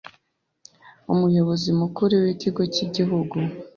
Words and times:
Umuyobozi 1.13 1.69
Mukuru 1.81 2.13
w’Ikigo 2.23 2.61
cy’Igihugu 2.73 3.37